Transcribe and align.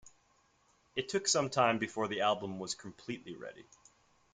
It 0.95 1.09
took 1.09 1.27
some 1.27 1.51
time 1.51 1.77
before 1.77 2.07
the 2.07 2.21
album 2.21 2.57
was 2.57 2.73
completely 2.73 3.35
ready. 3.35 3.67